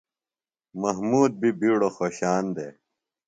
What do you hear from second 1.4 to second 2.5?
ِبیڈوۡ خوۡشان